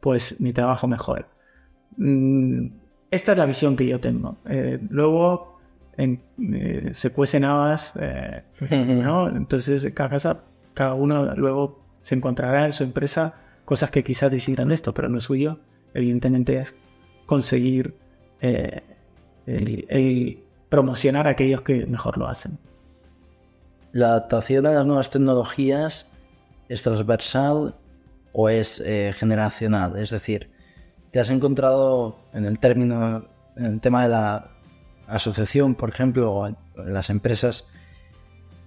[0.00, 1.28] pues mi trabajo mejora.
[1.98, 2.68] Mm,
[3.10, 4.38] esta es la visión que yo tengo.
[4.48, 5.58] Eh, luego,
[5.98, 8.42] eh, se cuecen habas, eh,
[9.04, 9.28] ¿no?
[9.28, 13.34] Entonces cada casa, cada uno luego se encontrará en su empresa
[13.66, 15.60] cosas que quizás decidan esto, pero no es suyo,
[15.92, 16.74] evidentemente es
[17.26, 17.96] conseguir
[18.40, 18.80] eh,
[19.44, 22.58] el, promocionar a aquellos que mejor lo hacen.
[23.92, 26.06] ¿La adaptación a las nuevas tecnologías
[26.68, 27.76] es transversal
[28.32, 28.82] o es
[29.14, 29.98] generacional?
[29.98, 30.50] Es decir,
[31.10, 33.26] ¿te has encontrado en el término,
[33.56, 34.50] en el tema de la
[35.06, 37.66] asociación, por ejemplo, o en las empresas,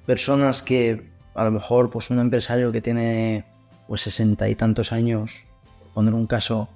[0.06, 3.46] personas que a lo mejor pues un empresario que tiene
[3.88, 5.46] pues sesenta y tantos años,
[5.80, 6.70] por poner un caso,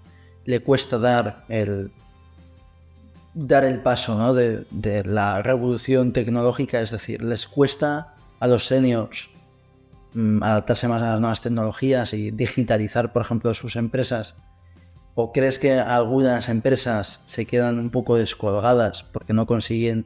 [0.45, 1.91] le cuesta dar el
[3.33, 9.29] dar el paso de, la revolución tecnológica, es decir, les cuesta a los seniors
[10.13, 14.35] mm, adaptarse más a las nuevas tecnologías y digitalizar, por ejemplo, sus empresas
[15.21, 20.05] ¿O crees que algunas empresas se quedan un poco descolgadas porque no consiguen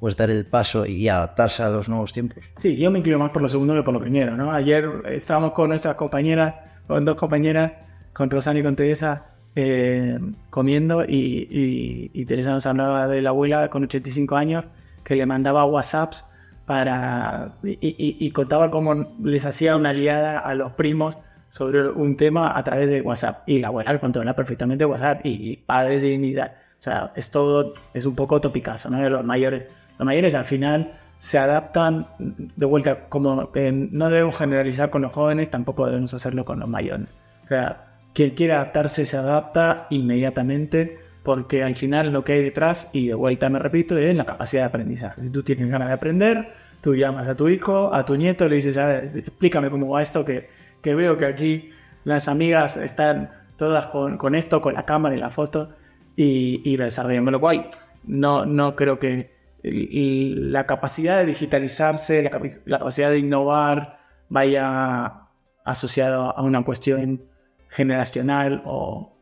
[0.00, 2.50] pues dar el paso y adaptarse a los nuevos tiempos?
[2.56, 4.50] Sí, yo me inclino más por lo segundo que por lo primero, ¿no?
[4.50, 6.54] Ayer estábamos con nuestras compañeras,
[6.88, 7.74] con dos compañeras,
[8.12, 10.18] con Rosana y con Teresa, eh,
[10.50, 14.64] comiendo y, Teresa nos hablaba de la abuela con 85 años
[15.04, 16.24] que le mandaba WhatsApps
[16.70, 22.56] para y, y contaba cómo les hacía una aliada a los primos sobre un tema
[22.56, 23.42] a través de WhatsApp.
[23.48, 26.52] Y la abuela controla perfectamente WhatsApp y, padres de dignidad.
[26.78, 29.10] O sea, es todo, es un poco topicazo, ¿no?
[29.10, 29.64] Los mayores,
[29.98, 35.50] los mayores al final se adaptan de vuelta, como no debemos generalizar con los jóvenes,
[35.50, 37.16] tampoco debemos hacerlo con los mayores.
[37.42, 42.88] O sea, quien quiere adaptarse se adapta inmediatamente porque al final lo que hay detrás,
[42.92, 45.22] y de vuelta me repito, es la capacidad de aprendizaje.
[45.22, 48.56] Si tú tienes ganas de aprender, tú llamas a tu hijo, a tu nieto, le
[48.56, 51.70] dices, explícame cómo va esto que que veo que aquí
[52.04, 55.70] las amigas están todas con, esto, con la cámara y la foto,
[56.16, 57.70] y, y lo cual
[58.04, 63.98] no, no creo que la capacidad de digitalizarse, la, capacidad de innovar
[64.30, 65.26] vaya
[65.64, 67.24] asociado a una cuestión
[67.68, 69.16] generacional o,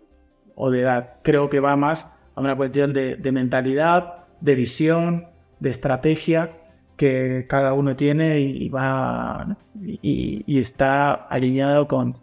[0.70, 1.14] de edad.
[1.22, 6.52] Creo que va más a una cuestión de, mentalidad, de visión, de estrategia
[6.98, 12.18] que cada uno tiene y, va y, está alineado con,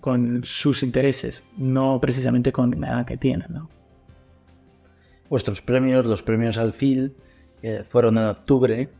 [0.00, 3.48] con sus intereses, no precisamente con la edad que tienen.
[3.48, 3.70] ¿no?
[5.30, 7.16] Vuestros premios, los premios al FIL,
[7.88, 8.90] fueron en octubre,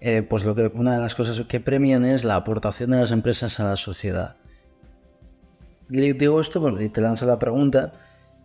[0.00, 3.12] eh, pues lo que, una de las cosas que premian es la aportación de las
[3.12, 4.36] empresas a la sociedad.
[5.88, 7.92] Le digo esto porque te lanzo la pregunta,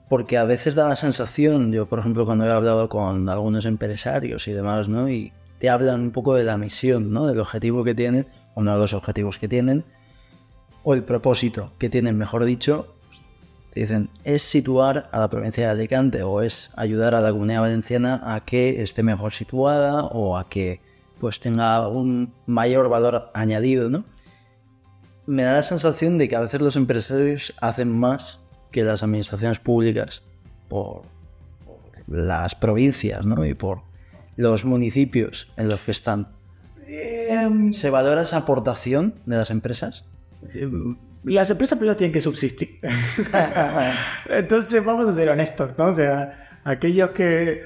[0.10, 4.48] porque a veces da la sensación, yo por ejemplo cuando he hablado con algunos empresarios
[4.48, 5.10] y demás, ¿no?
[5.60, 7.28] Te hablan un poco de la misión, ¿no?
[7.28, 9.86] Del objetivo que tienen, uno de los objetivos que tienen,
[10.84, 12.96] o el propósito que tienen, mejor dicho.
[13.74, 17.62] Te dicen, es situar a la provincia de Alicante o es ayudar a la comunidad
[17.62, 20.82] valenciana a que esté mejor situada o a que
[21.20, 24.06] pues tenga un mayor valor añadido, ¿no?
[25.26, 28.40] Me da la sensación de que a veces los empresarios hacen más
[28.72, 30.24] que las administraciones públicas
[30.70, 31.02] por,
[31.66, 33.46] por las provincias, ¿no?
[33.46, 33.82] Y por
[34.38, 36.30] los municipios en los que están.
[36.88, 40.06] Em, ¿Se valora esa aportación de las empresas?
[41.24, 42.80] Las empresas primero tienen que subsistir.
[44.30, 45.88] Entonces vamos a ser honestos, ¿no?
[45.88, 47.64] O sea, aquellos que,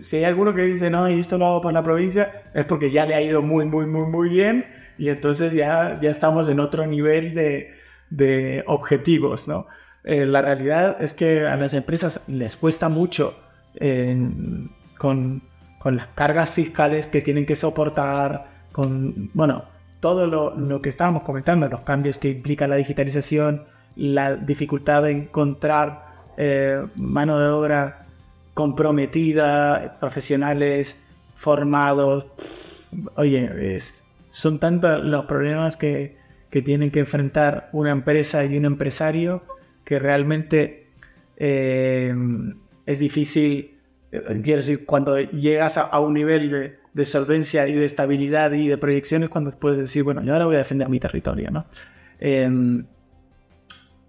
[0.00, 2.90] si hay alguno que dice, no, y esto lo hago para la provincia, es porque
[2.90, 4.64] ya le ha ido muy, muy, muy, muy bien
[4.98, 7.74] y entonces ya, ya estamos en otro nivel de,
[8.10, 9.66] de objetivos, ¿no?
[10.04, 13.38] Eh, la realidad es que a las empresas les cuesta mucho
[14.98, 15.42] con
[15.84, 19.66] con las cargas fiscales que tienen que soportar, con, bueno,
[20.00, 26.06] todo lo, que estábamos comentando, los cambios que implica la digitalización, la dificultad de encontrar
[26.38, 28.06] eh, mano de obra
[28.54, 30.96] comprometida, profesionales
[31.34, 32.28] formados.
[33.16, 33.78] Oye,
[34.30, 36.16] son tantos los problemas que,
[36.64, 39.42] tienen que enfrentar una empresa y un empresario
[39.84, 40.86] que realmente
[41.36, 42.14] eh,
[42.86, 43.73] es difícil
[44.42, 49.28] quiero decir, cuando llegas a, un nivel de, solvencia y de estabilidad y de proyecciones,
[49.28, 51.66] cuando puedes decir, bueno, yo ahora voy a defender mi territorio, ¿no?
[52.20, 52.84] Em,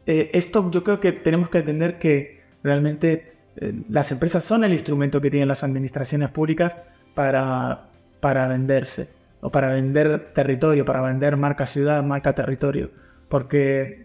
[0.06, 4.72] eh, esto yo creo que tenemos que entender que realmente eh, las empresas son el
[4.72, 6.76] instrumento que tienen las administraciones públicas
[7.16, 7.90] para,
[8.20, 9.10] para venderse,
[9.42, 12.92] o para vender territorio, para vender marca ciudad, marca territorio.
[13.30, 14.04] Porque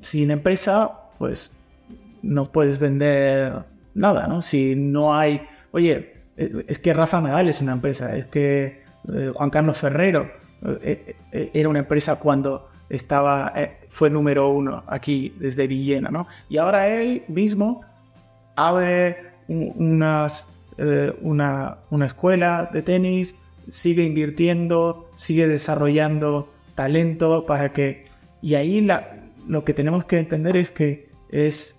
[0.00, 1.50] sin empresa, pues
[2.22, 4.42] no puedes vender nada, ¿no?
[4.42, 9.30] Si no hay, oye, eh, es que Rafa Nadal es una empresa, es que eh,
[9.34, 10.30] Juan Carlos Ferrero
[10.82, 13.52] eh, era una empresa cuando estaba,
[13.88, 16.26] fue número uno aquí desde Villena, ¿no?
[16.48, 17.82] Y ahora él mismo
[18.56, 20.46] abre unas
[21.20, 23.34] una, una escuela de tenis,
[23.68, 28.04] sigue invirtiendo, sigue desarrollando talento para que...
[28.40, 31.76] Y ahí la, lo que tenemos que entender es que es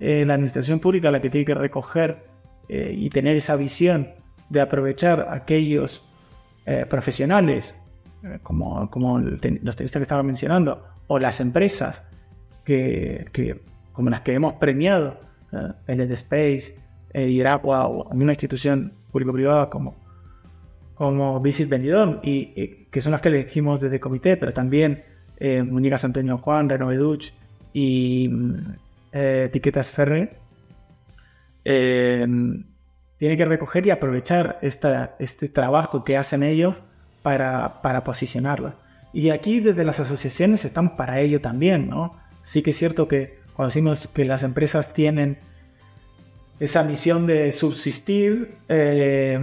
[0.00, 2.26] eh, la administración pública la que tiene que recoger
[2.68, 4.08] eh, y tener esa visión
[4.50, 6.02] de aprovechar aquellos
[6.66, 7.74] eh, profesionales,
[8.42, 12.04] como, como los tenistas que estaba mencionando, o las empresas
[12.64, 13.60] que,
[13.92, 15.20] como las que hemos premiado,
[15.86, 16.74] el Space,
[17.14, 19.94] Iraqua o una institución público-privada como,
[20.94, 25.04] como Visit Benidorm, y, que son las que elegimos desde comité, pero también
[25.38, 25.62] eh,
[26.02, 27.32] Antonio Juan, Renoveduch
[27.72, 28.30] y
[29.14, 30.36] eh, Etiquetas Ferre,
[31.64, 32.26] eh,
[33.16, 36.76] tiene que recoger y aprovechar esta, este trabajo que hacen ellos
[37.22, 38.74] para, para posicionarlos.
[39.14, 42.18] Y aquí desde las asociaciones están para ello también, ¿no?
[42.42, 45.38] Sí que es cierto que cuando decimos que las empresas tienen
[46.60, 49.38] esa misión de subsistir, eh,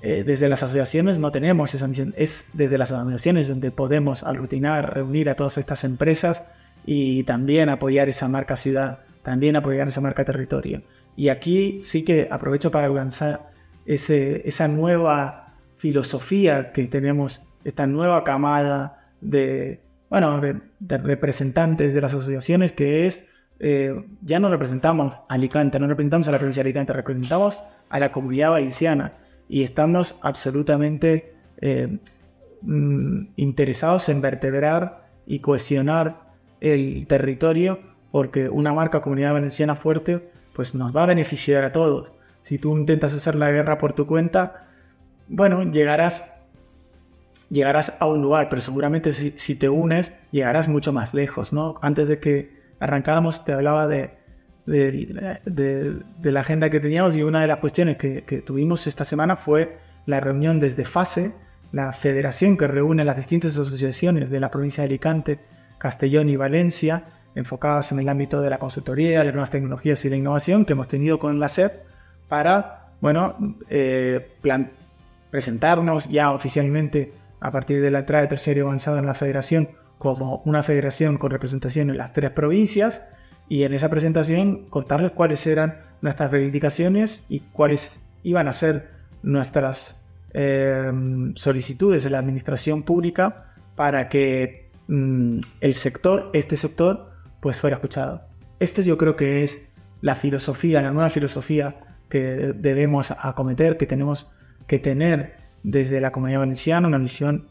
[0.00, 4.94] eh, desde las asociaciones no tenemos esa misión, es desde las asociaciones donde podemos aglutinar,
[4.94, 6.44] reunir a todas estas empresas
[6.90, 10.80] y también apoyar esa marca ciudad, también apoyar esa marca territorio.
[11.16, 13.50] Y aquí sí que aprovecho para lanzar
[13.84, 22.14] ese, esa nueva filosofía que tenemos, esta nueva camada de, bueno, de, representantes de las
[22.14, 23.26] asociaciones que es,
[23.60, 27.58] eh, ya no representamos a Alicante, no representamos a la provincia de Alicante, representamos
[27.90, 29.12] a la comunidad valenciana
[29.46, 31.98] y estamos absolutamente eh,
[32.62, 36.27] mm, interesados en vertebrar y cohesionar
[36.60, 42.12] el territorio porque una marca comunidad valenciana fuerte pues nos va a beneficiar a todos.
[42.42, 44.66] Si tú intentas hacer la guerra por tu cuenta,
[45.28, 46.24] bueno, llegarás,
[47.50, 51.76] llegarás a un lugar, pero seguramente si, te unes, llegarás mucho más lejos, ¿no?
[51.82, 54.18] Antes de que arrancáramos te hablaba de,
[54.66, 59.78] de, la agenda que teníamos y una de las cuestiones que, tuvimos esta semana fue
[60.06, 61.32] la reunión desde FASE,
[61.70, 65.38] la federación que reúne las distintas asociaciones de la provincia de Alicante,
[65.78, 70.16] Castellón y Valencia, enfocadas en el ámbito de la consultoría, las nuevas tecnologías y la
[70.16, 71.72] innovación que hemos tenido con la SEP
[72.28, 73.36] para, bueno,
[73.70, 74.28] eh,
[75.30, 80.42] presentarnos ya oficialmente a partir de la entrada de terciario avanzado en la federación como
[80.44, 83.02] una federación con representación en las tres provincias
[83.48, 88.90] y en esa presentación contarles cuáles eran nuestras reivindicaciones y cuáles iban a ser
[89.22, 89.96] nuestras
[90.32, 90.92] eh,
[91.34, 98.22] solicitudes de la administración pública para que mm, el sector, este sector, pues fuera escuchado.
[98.58, 99.60] Este yo creo que es
[100.00, 104.30] la filosofía, la nueva filosofía que debemos acometer, que tenemos
[104.66, 107.46] que tener desde la comunidad valenciana, una visión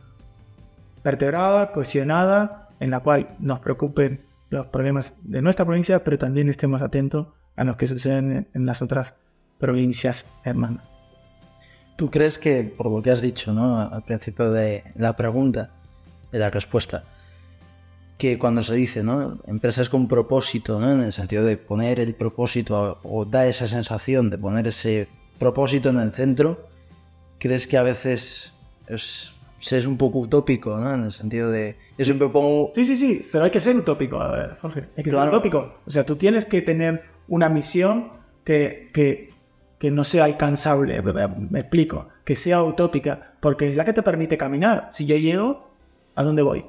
[1.04, 6.82] vertebrada, cohesionada, en la cual nos preocupen los problemas de nuestra provincia, pero también estemos
[6.82, 9.16] atentos a los que suceden en las otras
[9.60, 10.84] provincias hermanas.
[11.98, 13.80] ¿Tú crees que, por lo que has dicho ¿no?
[13.80, 15.72] al principio de la pregunta,
[16.32, 17.04] de la respuesta,
[18.18, 19.40] que cuando se dice, ¿no?
[19.46, 20.92] Empresas con propósito, ¿no?
[20.92, 25.90] En el sentido de poner el propósito o, da esa sensación de poner ese propósito
[25.90, 26.68] en el centro,
[27.38, 28.54] ¿crees que a veces
[28.88, 30.94] es, es un poco utópico, ¿no?
[30.94, 32.72] En el sentido de yo siempre pongo...
[32.74, 34.86] Sí, sí, sí, pero hay que ser utópico, a ver, Jorge.
[34.96, 35.76] Hay que ser utópico.
[35.86, 38.12] O sea, tú tienes que tener una misión
[38.44, 39.30] que, que,
[39.80, 44.38] que no sea alcanzable, me explico, que sea utópica, porque es la que te permite
[44.38, 44.90] caminar.
[44.92, 45.70] Si yo llego,
[46.16, 46.66] ¿a dónde voy?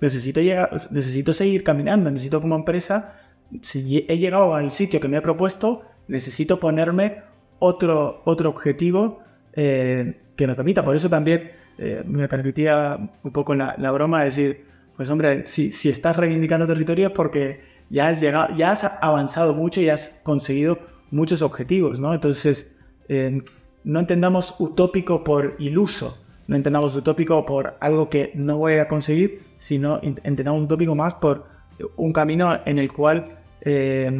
[0.00, 3.14] Necesito, llegar, necesito seguir caminando, necesito como empresa,
[3.62, 7.22] si he llegado al sitio que me he propuesto, necesito ponerme
[7.58, 9.20] otro, otro objetivo
[9.52, 10.84] eh, que nos permita.
[10.84, 14.64] Por eso también eh, me permitía un poco la, la, broma de decir,
[14.96, 19.54] pues hombre, si, si estás reivindicando territorio es porque ya has, llegado, ya has avanzado
[19.54, 20.78] mucho y has conseguido
[21.10, 22.14] muchos objetivos, ¿no?
[22.14, 22.70] Entonces,
[23.08, 23.42] eh,
[23.84, 26.16] no entendamos utópico por iluso,
[26.50, 31.46] no entendamos utópico por algo que no voy a conseguir, sino entendamos utópico más por
[31.94, 34.10] un camino en el cual eh,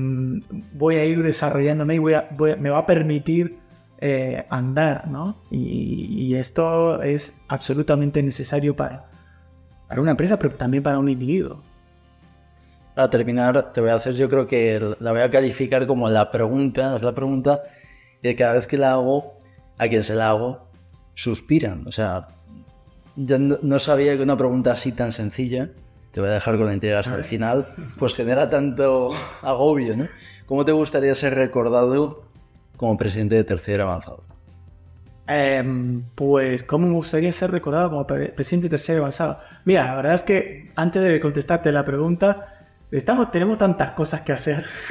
[0.72, 2.14] voy a ir desarrollándome y voy
[2.60, 3.58] me va a permitir
[3.98, 5.42] eh, andar, ¿no?
[5.50, 9.10] Y, esto es absolutamente necesario para,
[9.88, 11.60] para una empresa, pero también para un individuo.
[12.94, 16.30] Para terminar, te voy a hacer, yo creo que la voy a calificar como la
[16.30, 17.60] pregunta, es la pregunta
[18.22, 19.34] que cada vez que la hago,
[19.78, 20.69] a quien se la hago,
[21.14, 21.86] suspiran.
[21.86, 22.28] O sea,
[23.16, 25.70] yo no, sabía que una pregunta así tan sencilla,
[26.10, 29.10] te voy a dejar con la intriga hasta el final, pues genera tanto
[29.42, 30.08] agobio, ¿no?
[30.46, 32.24] ¿Cómo te gustaría ser recordado
[32.76, 34.24] como presidente de tercero avanzado?
[35.26, 39.38] Em, pues, ¿cómo me gustaría ser recordado como presidente de tercero avanzado?
[39.64, 44.32] Mira, la verdad es que antes de contestarte la pregunta, estamos, tenemos tantas cosas que
[44.32, 44.66] hacer.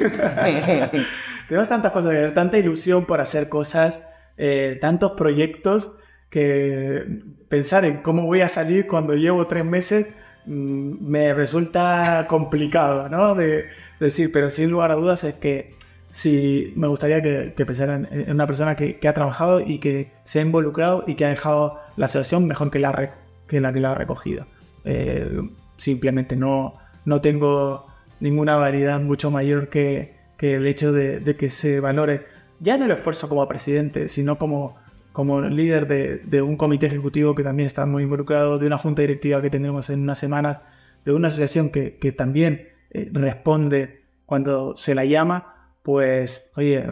[1.48, 4.00] tenemos tantas cosas que hacer, tanta ilusión por hacer cosas,
[4.38, 5.92] eh, tantos proyectos
[6.30, 10.06] que pensar en cómo voy a salir cuando llevo tres meses
[10.46, 13.34] mm, me resulta complicado, ¿no?
[13.34, 13.66] De,
[13.98, 15.74] decir, pero sin lugar a dudas es que
[16.10, 20.42] sí me gustaría que, pensaran en una persona que, ha trabajado y que se ha
[20.42, 23.12] involucrado y que ha dejado la situación mejor que la,
[23.46, 24.46] que la que la ha recogido.
[24.84, 25.42] Eh,
[25.76, 27.86] simplemente no, no tengo
[28.20, 32.26] ninguna variedad mucho mayor que, el hecho de, que se valore
[32.60, 34.76] ya no el esfuerzo como presidente, sino como,
[35.12, 39.42] como líder de, un comité ejecutivo que también está muy involucrado, de una junta directiva
[39.42, 40.60] que tendremos en unas semanas,
[41.04, 46.84] de una asociación que, también eh, responde cuando se la llama, pues, oye,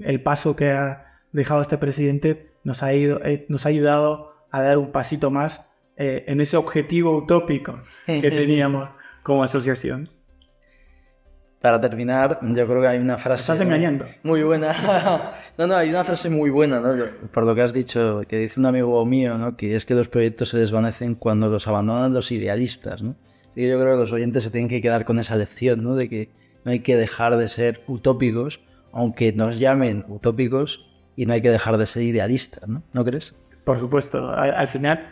[0.00, 4.62] el paso que ha dejado este presidente nos ha, ido, eh, nos ha ayudado a
[4.62, 5.66] dar un pasito más
[5.96, 8.90] eh, en ese objetivo utópico que teníamos
[9.22, 10.08] como asociación.
[11.60, 13.40] Para terminar, yo creo que hay una frase...
[13.40, 14.06] Estás engañando.
[14.22, 15.34] Muy buena.
[15.58, 16.94] No, no, hay una frase muy buena, ¿no?
[17.32, 19.56] Por lo que has dicho, que dice un amigo mío, ¿no?
[19.56, 23.16] Que es que los proyectos se desvanecen cuando los abandonan los idealistas, ¿no?
[23.54, 25.94] Y yo creo que los oyentes se tienen que quedar con esa lección, ¿no?
[25.94, 26.30] De que
[26.64, 28.60] no hay que dejar de ser utópicos,
[28.92, 32.82] aunque nos llamen utópicos, y no hay que dejar de ser idealistas, ¿no?
[32.92, 33.34] ¿No crees?
[33.64, 34.30] Por supuesto.
[34.30, 35.08] Al, final,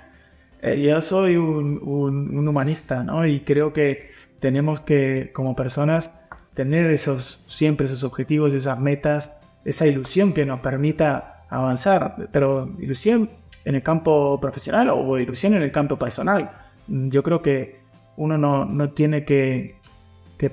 [0.60, 3.24] eh, yo soy un, un humanista, ¿no?
[3.26, 6.10] Y creo que tenemos que, como personas,
[6.54, 9.30] tener esos, siempre esos objetivos, esas metas,
[9.64, 13.30] esa ilusión que nos permita avanzar, pero ilusión
[13.64, 16.50] en el campo profesional o ilusión en el campo personal.
[16.88, 17.80] Yo creo que
[18.16, 19.76] uno no, tiene que,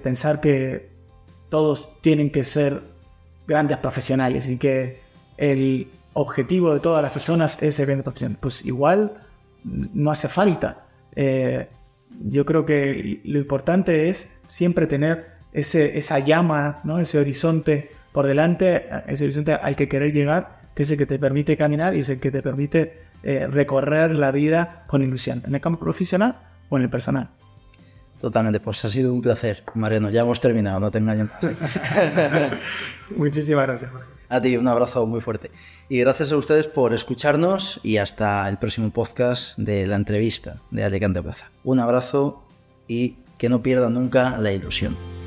[0.03, 0.89] pensar que
[1.49, 2.83] todos tienen que ser
[3.47, 5.01] grandes profesionales y que
[5.37, 8.39] el objetivo de todas las personas es ser grandes profesionales.
[8.41, 9.23] Pues igual
[9.63, 10.85] no hace falta.
[11.15, 11.67] Eh,
[12.21, 16.99] yo creo que lo importante es siempre tener ese, esa llama, ¿no?
[16.99, 21.19] ese horizonte por delante, ese horizonte al que querer llegar, que es el que te
[21.19, 25.55] permite caminar y es el que te permite eh, recorrer la vida con ilusión, en
[25.55, 26.39] el campo profesional
[26.69, 27.29] o en el personal.
[28.21, 30.09] Totalmente, pues ha sido un placer, Mariano.
[30.09, 31.29] Ya hemos terminado, no te engaño.
[33.15, 33.91] Muchísimas gracias.
[34.27, 35.51] A ti, un abrazo muy fuerte.
[35.87, 40.83] Y gracias a ustedes por escucharnos y hasta el próximo podcast de la entrevista de
[40.83, 41.49] Alicante Plaza.
[41.63, 42.45] Un abrazo
[42.87, 45.18] y que no pierdan nunca la ilusión.